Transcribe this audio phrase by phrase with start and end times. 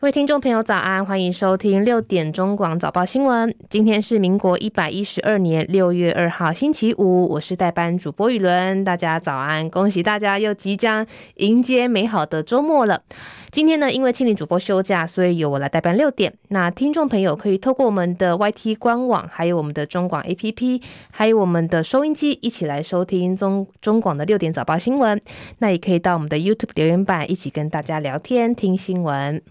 [0.00, 1.04] 各位听众朋友，早安！
[1.04, 3.52] 欢迎收听六点中广早报新闻。
[3.68, 7.28] 今天是民国一百一十二年六月二号，星期五。
[7.28, 9.68] 我是代班主播雨伦，大家早安！
[9.68, 11.04] 恭喜大家又即将
[11.38, 13.02] 迎接美好的周末了。
[13.50, 16.32] 今天呢，因为庆龄主播休假，所以由我来代班六点。
[16.50, 20.80] 那听众朋友可以透过我们的 YT 官网，还有我们的中广 APP，
[21.10, 25.20] 还有我们的收音机，一起来收听中中广的六点早报新闻。
[25.58, 29.42] 那也可以到我们的 YouTube 留言板，一起跟大家聊天听新闻。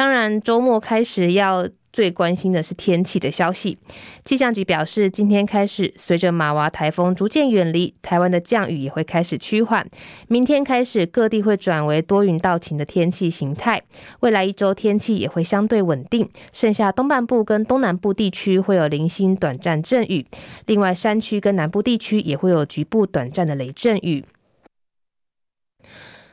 [0.00, 3.76] 当然，周末开始要最关心的是天气的消息。
[4.24, 9.86] 气象局表示，今天开始，随着马娃台风逐渐远离，台湾的降雨也会开始趋缓。
[10.26, 13.82] 明天开始，各地会转为多云到晴的天气形态。
[14.20, 20.24] 未来一周天气也会相对稳定，剩下东半部跟东南部地区会有零星短暂阵雨，
[20.64, 24.24] 另外山区跟南部地区也会有局部短暂的雷阵雨。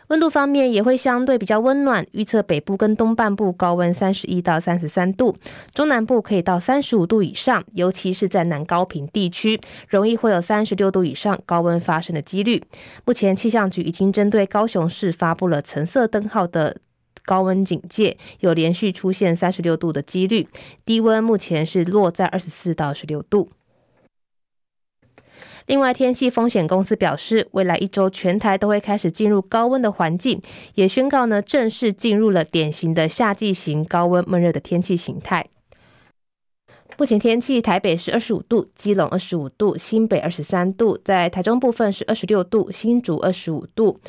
[0.07, 5.35] 温度方面也会相对比较温暖，预测北部跟东半部高温三十一到三十三度，
[5.73, 12.63] 中南部可以到三十五度以上，尤其是在南高屏地区，容易会有三十六度以上高温发生的几率。
[13.03, 16.77] 目前气象局已经针对高雄市发布了橙色灯号的
[17.25, 20.47] 高温警戒，有连续出现三十六度的几率，
[20.85, 23.49] 低温目前是落在二十四到十六度。
[25.67, 30.41] 另外，天气风险公司表示，未来一周全台都会开始进入高温的环境，
[30.75, 35.45] 也宣告呢正式进入了典型的夏季型高温闷热的天气形态。
[36.97, 43.99] 目前天气，台北是二十五度，基隆二十五度，新北二十三度，在台中部分是二十六度，新竹二十五度，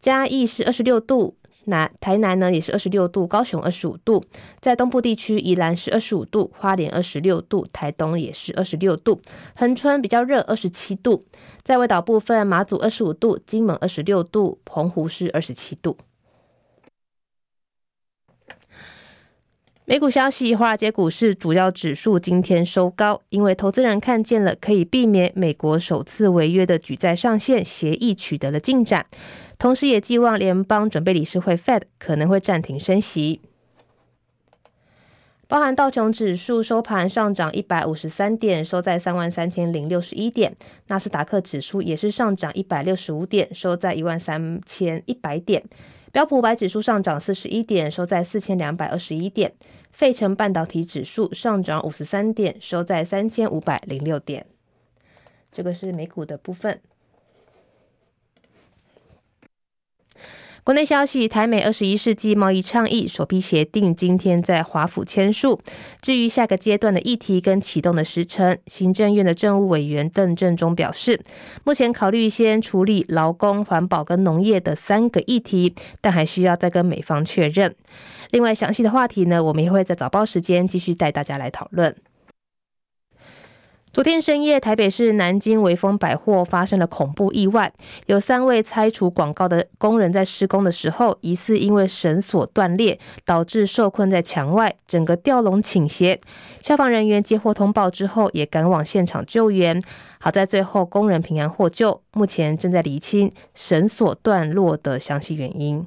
[0.00, 1.36] 嘉义是二十六度。
[1.66, 4.24] 南台南呢也是二十六度，高雄二十五度，
[4.60, 9.20] 在东部地区宜兰是二十五度，花莲二十六度，台东也是二十六度，
[9.56, 11.26] 恒春比较热二十七度，
[11.62, 15.96] 在外岛部分马祖二十五度，金门二十六度，澎湖是二十七度。
[19.86, 29.04] 美股消息，华尔街股市主要指数今天收高，因为投资人看见了可以避免美国首次违约的举债上限协议取得了进展。
[29.58, 33.42] 同时，也寄望联邦准备理事会 Fed 可能会暂停升息。
[35.46, 40.52] 包含道琼指数收盘上涨一百五十三点，收在三万三千零六十一点；
[40.86, 45.60] 纳斯达克指数也是上涨一百六十五点，收在一万三千一百点；
[46.14, 49.50] 标普五百指数上涨四十一点，收在四千两百二十一点；
[49.90, 54.46] 费城半导体指数上涨五十三点，收在三千五百零六点。
[55.50, 56.80] 这个是美股的部分。
[60.64, 65.60] 国内消息，台美二十一世纪贸易倡议首批协定今天在华府签署。
[66.00, 71.20] 至于下个阶段的议题跟启动的时程，行政院的政务委员邓正中表示，
[71.64, 77.74] 目前考虑先处理劳工、环保跟农业的三个议题，但还需要再跟美方确认。
[78.30, 81.94] 另外，详细的话题呢，我们也会在早报时间继续带大家来讨论。
[83.94, 87.72] 昨天深夜，台北市南京微风百货发生了恐怖意外，
[88.06, 96.20] 有三位拆除广告的工人在施工的时候，疑似因为绳索断裂，导致受困在墙外，整个吊笼倾斜。
[96.60, 99.80] 消防人员接获通报之后，也赶往现场救援。
[100.18, 105.86] 好在最后工人平安获救，目前正在厘清绳索断落的详细原因。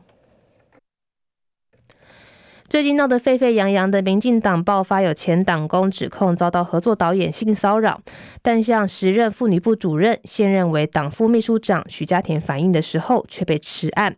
[2.70, 8.02] 最近闹得沸沸扬扬的民进党爆发有前党工指控遭到合作导演性骚扰，
[8.42, 14.18] 但向时任妇女部主任、现任为党副秘书长许家田反映的时候却被迟案。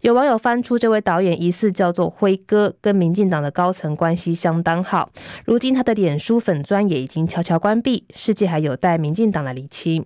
[0.00, 5.12] 有网友翻出这位导演疑似叫做辉哥，跟民进党的高层关系相当好。
[5.44, 10.04] 如今他的脸书粉专也已经悄悄关闭，事件还有待民进党来厘清。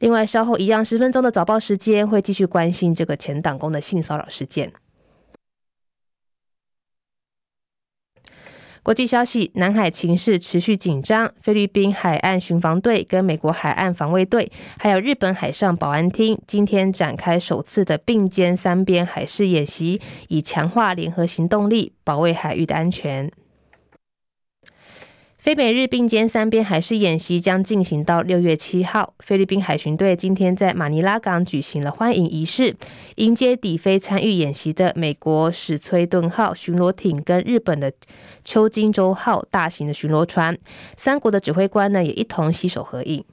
[0.00, 4.70] 另外，稍后一样十分钟的早报时间会继续关心这个前党工的性骚扰事件。
[8.84, 23.30] 国际消息：南海情势持续紧张，菲律宾海岸巡防队跟美国海岸防卫队，还有日本海上保安厅，今天展开首次的并肩三边海事演习，以强化联合行动力，保卫海域的安全。
[25.42, 29.12] 非美日并肩三边海事演习将进行到六月七号。
[29.18, 32.76] 菲律宾海巡队今天在马尼拉港举行了欢迎仪式，
[33.16, 37.92] 迎接底菲参与演习的美国史崔顿号巡逻艇跟日本的
[38.44, 40.56] 秋津洲号大型的巡逻船。
[40.96, 43.24] 三国的指挥官呢也一同携手合影。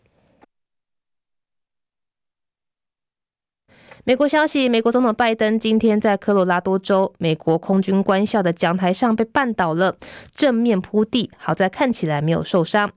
[4.10, 9.96] 美国消息：美国总统拜登今天在科罗拉多州美国空军官校的讲台上被绊倒了，
[10.34, 12.90] 正面铺地，好在看起来没有受伤。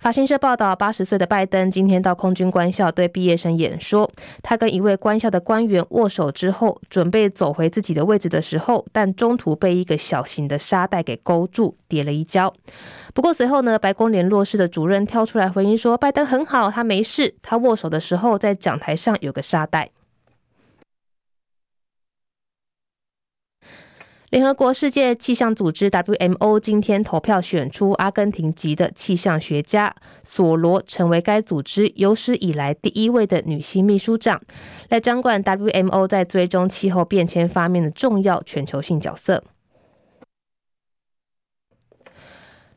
[0.00, 4.10] 法新社报道，八十岁的拜登今天到空军官校对毕业生演说。
[4.42, 12.52] 他跟一位官校的官员握手之后，准备走回自己的位置的时候，但中途被一个小型的沙袋给勾住，跌了一跤。
[13.14, 17.36] 不过随后呢，白宫联络室的主任跳出来回应说，拜登很好，他没事。
[17.40, 19.90] 他握手的时候在讲台上有个沙袋。
[24.30, 29.92] 联合国世界气象组织 WMO 今天投票选出阿根廷籍的气象学家
[30.22, 34.40] 索罗，成为该组织有史以来第一位的女性秘书长，
[34.88, 39.42] 来掌管 WMO 在追踪气候变迁方面的重要全球性角色。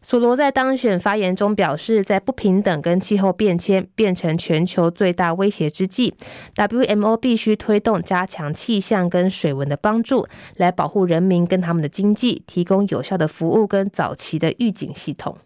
[0.06, 6.14] 索罗在当选发言中表示，在不平等跟气候变迁变成全球最大威胁之际
[6.56, 10.28] ，WMO 必须推动加强气象跟水文的帮助，
[10.58, 15.38] 来保护人民跟他们的经济，提供有效的服务跟早期的预警系统。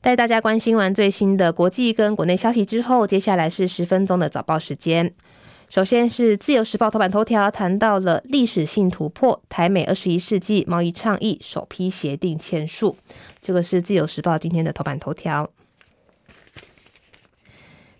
[0.00, 5.14] 带大家关心完最新的国际跟国内消息之后，接下来是十分钟的早报时间。
[5.68, 12.96] 首先是《自由时报》头版头条谈到了历史性突破，台美二十一世纪贸易倡议首批协定签署。
[13.42, 15.50] 这个是《自由时报》今天的头版头条。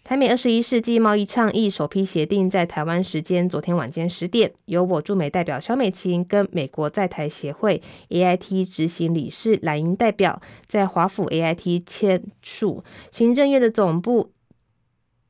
[0.02, 14.30] 台美二十一世纪贸易倡议首批协定在台湾时间昨天晚间十点，由我驻美代表萧美琴跟美国在台协会 AIT 执行理事蓝营代表在华府 AIT 签署，行政院的总部。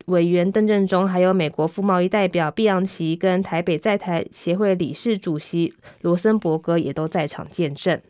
[0.09, 8.01] 委员邓正中，还有美国副贸易代表毕扬奇跟台北在台协会理事主席罗森伯格也都在场见证。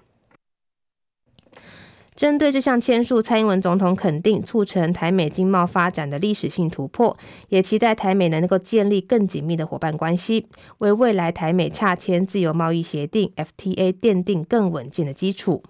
[2.14, 7.16] 针对这项签署，蔡英文总统肯定促成台美经贸发展的历史性突破，
[7.48, 10.46] 也期待台美能够建立更紧密的伙伴关系，
[10.78, 15.62] 为未来台美洽签自由贸易协定 FTA 奠定更稳健的基础。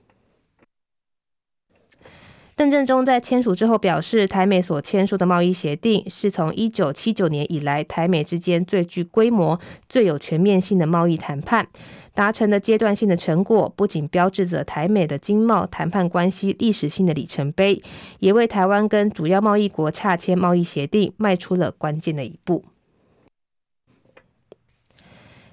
[2.59, 11.69] 邓正中在签署之后表示，台美所签署的贸易协定是从一九七九年以来台美之间最具规模、最有全面性的贸易谈判
[12.15, 17.81] 达成的阶段性的成果，不仅标志着台美的经贸谈判关系历史性的里程碑，
[18.19, 22.65] 也为台湾跟主要贸易国洽签贸易协定迈出了关键的一步。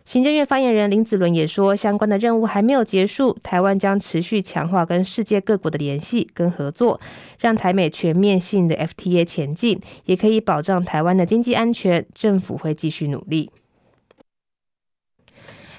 [0.06, 7.02] 行政院发言人林子伦也说，相关的任务还没有结束，台湾将持续强化跟世界各国的联系跟合作，
[7.40, 12.06] 让台美全面性的 FTA 前进，也可以保障台湾的经济安全。
[12.14, 13.50] 政府会继续努力。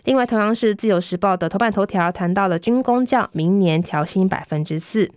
[0.03, 5.11] 另外，同样是自由时报的头版头条谈到了军工教明年调薪百分之四。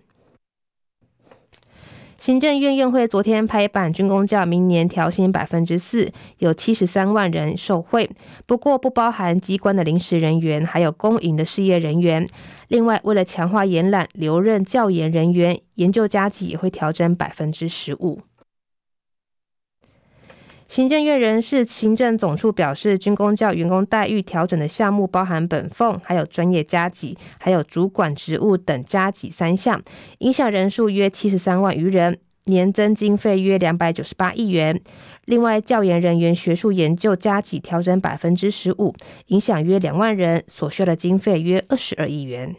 [2.20, 8.10] 行政院院会昨天拍板，军工教明年调薪百分之四，有七十三万人受惠，
[8.46, 12.28] 不过不包含机关的临时人员，还有公营的事业人员。
[12.68, 18.20] 另外，为了强化延揽留任教研人员，研究加计也会调整百分之十五。
[20.70, 29.82] 行政院人事行政总处表示，军工教员工待遇调整的项目包含本俸，还有专业加级，还有主管职务等加级三项，
[30.20, 34.80] 影响人数约七十三万余人，年增经费约两百九十八亿元。
[35.26, 38.94] 另外，教研人员学术研究加级调整百分之十五，
[39.30, 42.56] 影响约两万人，所需的经费约二十二亿元。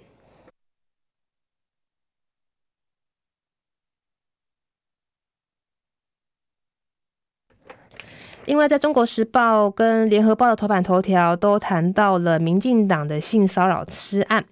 [8.51, 14.45] 另外，在中国时报跟联合报的头版头条都谈到了民进党的性骚扰吃案。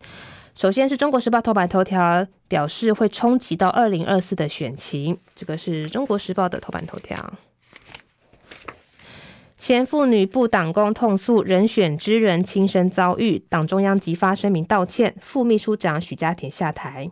[0.55, 7.33] 首先是中国时报头版头条表示会冲击到二零二四的选情，这个是中国时报的头版头条。
[9.59, 17.11] 前妇女部党工痛诉人选之人亲身遭遇，党中央急发声明道歉，副秘书长许家田下台。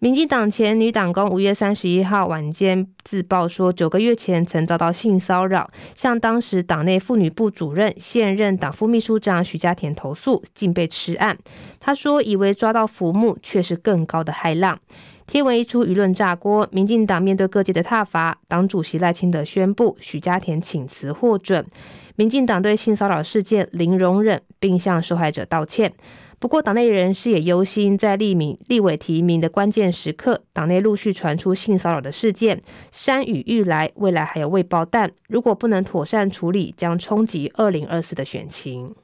[0.00, 11.36] 民进党前女党工五月三十一号晚间自曝说，九个月前曾遭到性骚扰，向当时党内妇女部主任、现任党副秘书长许家田投诉，竟被吃案。
[11.80, 14.78] 他说：“以为抓到浮木，却是更高的骇浪。”
[15.26, 16.68] 贴文一出，舆论炸锅。
[16.70, 21.66] 民进党面对各界的挞伐，党主席赖清德宣布许家田请辞获准。
[22.14, 25.92] 民进党对性骚扰事件零容忍，并向受害者道歉。
[26.40, 35.10] 不过，党内人士也忧心，在立民立委提名的关键时刻，党内陆续传出性骚扰的事件，山雨欲来，未来还有未爆弹。
[35.26, 38.94] 如果不能妥善处理，将冲击二零二四的选情。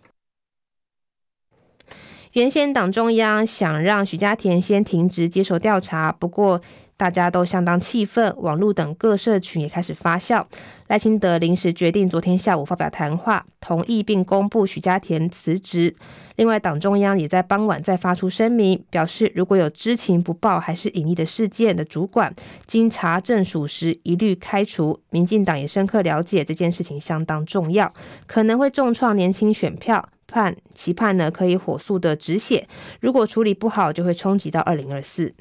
[2.34, 6.60] 原先党中央想让许家田先停职接受调查，不过
[6.96, 10.44] 大家都相当气愤，网络等各社群也开始发酵。
[10.86, 15.94] 赖清德临时决定昨天下午发表谈话，同意并公布许家田辞职。
[16.36, 22.32] 另外，党中央也在傍晚再发出声明，表示如果有知情不报还是隐匿的事件的主管，
[22.66, 25.00] 经查证属实，一律开除。
[25.10, 27.92] 民进党也深刻了解这件事情相当重要，
[28.26, 32.68] 可能会重创年轻选票，盼期盼呢可以火速的止血。
[33.00, 35.34] 如果处理不好，就会冲击到二零二四。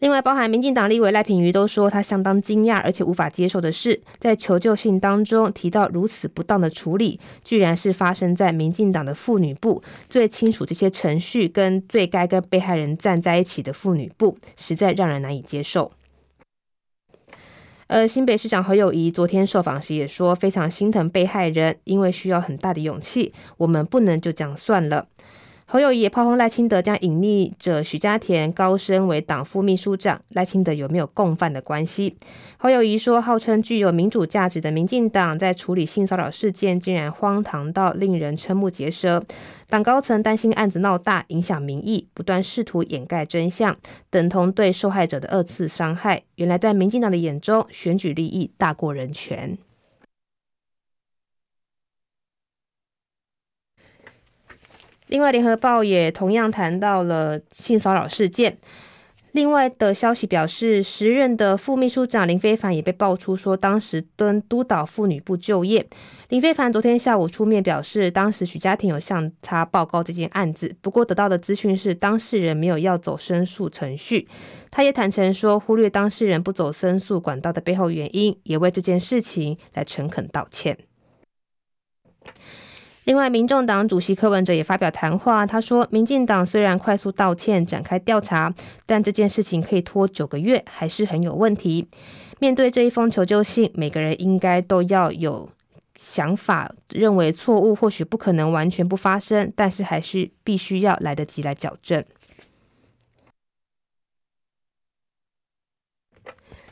[0.00, 15.90] 另外，包含民进党立委赖品妤都说，他相当惊讶，而且无法接受的是，在求救信当中提到如此不当的处理，居然是发生在民进党的妇女部，最清楚这些程序跟最该跟被害人站在一起的妇女部，实在让人难以接受。
[17.88, 25.08] 而新北市长侯友谊昨天受访时也说，非常心疼被害人，因为需要很大的勇气，我们不能就这样算了。
[25.70, 32.16] 侯友宜也炮轰赖清德将隐匿者许家田高升为党副秘书长，赖清德有没有共犯的关系？
[32.56, 39.22] 侯友宜说，号称具有民主价值的民进党在处理性骚扰事件，竟然荒唐到令人瞠目结舌。
[39.68, 43.76] 党高层担心案子闹大，影响民意，不断试图掩盖真相，
[44.08, 46.22] 等同对受害者的二次伤害。
[46.36, 49.58] 原来在民进党的眼中，选举利益大过人权。
[55.08, 58.58] 另外，联合报也同样谈到了性骚扰事件。
[59.32, 65.86] 另外的消息表示，时任的副秘书长林非凡也被爆出说，当时跟督导妇女部就业。
[66.30, 74.26] 林非凡昨天下午出面表示，当时许家庭有向他报告这件案子，不过得到的资讯是当事人没有要走申诉程序。
[74.70, 80.76] 他也坦诚说，忽略当事人不走申诉管道的背后原因，也为这件事情来诚恳道歉。
[83.08, 91.88] 另外，民众党主席柯文哲也发表谈话，他说：“民进党虽然快速道歉、展开调查，但这件事情可以拖九个月，还是很有问题。
[92.38, 95.48] 面对这一封求救信，每个人应该都要有
[95.98, 102.04] 想法，认为错误或许不可能完全不发生，但是还是必须要来得及来矫正。”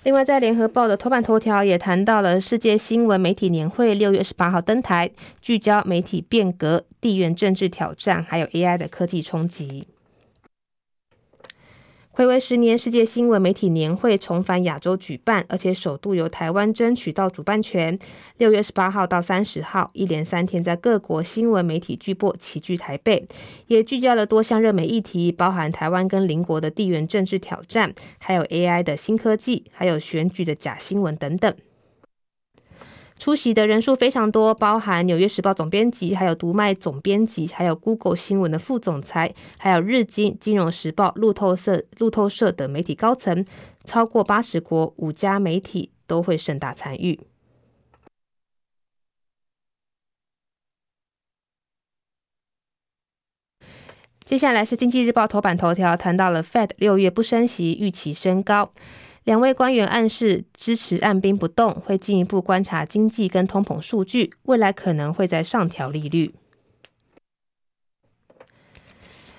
[0.06, 5.10] 另外，在联合报的头版头条也谈到了世界新闻媒体年会六月二十八号登台，
[5.42, 9.88] 聚焦媒体变革、地缘政治挑战，还有 AI 的科技冲击。
[12.16, 17.98] 暌违十年，世界新闻媒体年会重返亚洲举办，而且首度由台湾争取到主办权。
[18.38, 23.28] 六月十八号到三十号，一连三天，在各国新闻媒体巨播齐聚台北，
[23.66, 31.54] 也聚焦了多项热门议题，包含台湾跟邻国的地缘政治挑战，还有 AI 的新科技，还有选举的假新闻等等。
[33.18, 43.44] 出席的人数非常多，包含《纽约时报》总编辑，还有读卖总编辑，还有 Google 新闻的副总裁，还有日经、金融时报、路透社、路透社等媒体高层，
[43.84, 47.18] 超过八十国五家媒体都会盛大参与。
[54.24, 58.72] 接下来是《经济日报》头版头条，谈到了 Fed 六月不升息，预期升高。
[59.26, 66.32] 两位官员暗示支持按兵不动，会进一步观察经济跟通膨数据，未来可能会再上调利率。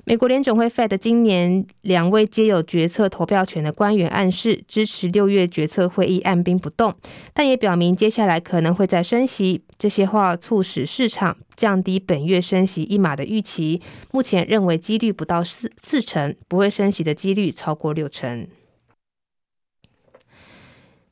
[0.03, 6.93] 美国联总会 Fed 今年两位皆有决策投票权的官员暗示支持六月决策会议按兵不动，
[7.33, 9.63] 但也表明接下来可能会再升息。
[9.77, 18.45] 这些话促使市场降低本月升息一码的预期，目前认为几率不到四四成，不会升息的几率超过六成。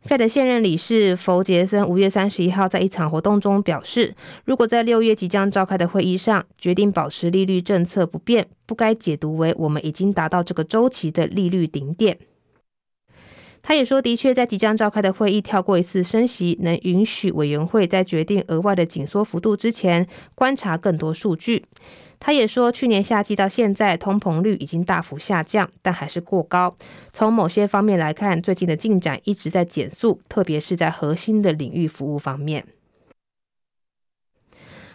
[0.08, 4.14] Fed 现任理事弗杰森五月三十一号在一场活动中表示，
[4.46, 12.20] 如果在六月即将召开的会议上决定保持利率政策不变，不该解读为我们已经达到这个周期的利率顶点。
[13.64, 21.64] 他也说，的确在即将召开的会议跳过一次升息，能允许委员会在决定额外的紧缩幅度之前观察更多数据。
[22.20, 26.76] 他也说，去年夏季到现在，通膨率已经大幅下降，但还是过高。
[27.14, 32.66] 从某些方面来看，最近的进展一直在减速，特别是在核心的领域服务方面。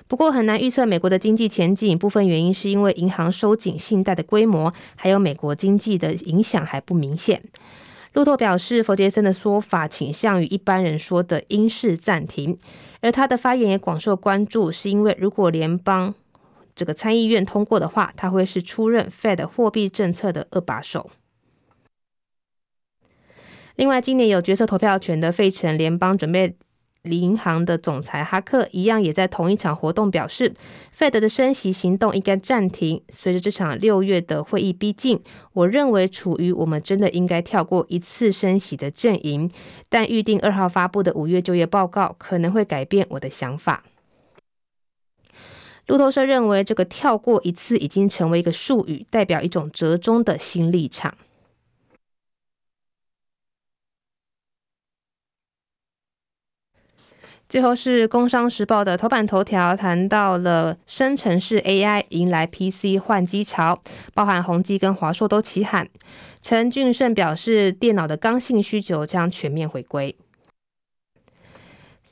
[0.08, 7.40] 不过，很难预测美国的经济前景，部分原因是因为银行收紧信贷的规模，还有美国经济的影响还不明显。
[8.14, 12.58] 路透表示，弗杰森的说法倾向于一般人说的鹰式暂停，
[13.00, 16.12] 而他的发言也广受关注，是因为如果联邦
[16.74, 21.10] 这个参议院通过的话，他会是出任 Fed 货币政策的二把手。
[23.76, 26.54] 另外，今年有决策投票权的费城联邦准备
[27.04, 30.52] 银行的总裁哈克一样，也在同一场活动表示
[30.94, 33.02] ，Fed 的升息行动应该暂停。
[33.08, 35.22] 随着这场六月的会议逼近，
[35.54, 39.50] 我认为处于我们真的应该跳过一次升息的阵营。
[39.88, 43.84] 但预定二号发布的五月就业报告可能会改变我的想法。
[45.90, 51.12] 路透社认为，这个跳过一次已经成为一个术语，代表一种折中的新立场。
[57.48, 63.82] 最后是《工商时报》的头版头条，谈到了生成式 AI 迎来 PC 换机潮，
[64.14, 65.88] 包含宏碁跟华硕都齐喊。
[66.40, 70.14] 陈俊盛表示，电脑的刚性需求将全面回归。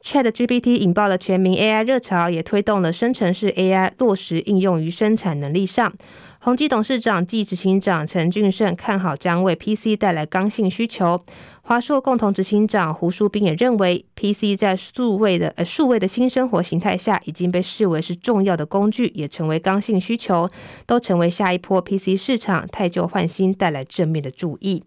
[0.02, 5.92] ChatGPT 引爆了全民 AI 热潮，也推动了生成式 AI 落实应用于生产能力上。
[6.40, 11.20] 宏碁董事长暨执行长陈俊盛看好将为 PC 带来刚性需求。
[11.62, 20.48] 华硕共同执行长胡书斌也认为，PC 在数位的呃数位的新生活形态下，已经被视为是重要的工具，也成为刚性需求，
[20.86, 24.84] 都成为下一波 PC 市场汰旧换新带来正面的注意。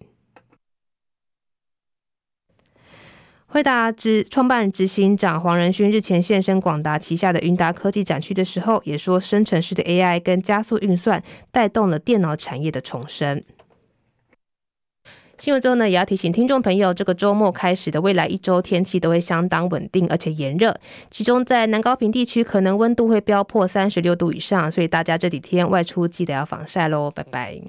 [3.53, 13.43] 惠达执创办人执行长黄仁勋日前现身广达旗下的云达科技展区的时候，也说生成式的 AI 跟加速运算带动了电脑产业的重生。
[15.37, 20.79] 新闻之后呢，也要提醒听众朋友，这个周末开始的未来一周天气都会相当稳定，而且炎热，
[21.09, 27.59] 其中在南高屏地区可能温度会飙破三十六度以上，所以大家这几天外出记得要防晒喽，拜拜。